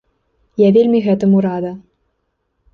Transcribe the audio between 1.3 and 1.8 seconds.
рада.